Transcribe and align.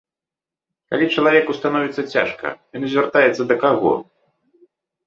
Калі 0.93 1.05
чалавеку 1.15 1.51
становіцца 1.59 2.01
цяжка, 2.17 2.47
ён 2.81 2.89
звяртаецца 2.95 3.43
да 3.55 3.61
каго? 3.67 3.93